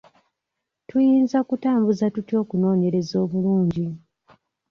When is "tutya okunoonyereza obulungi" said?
2.15-3.85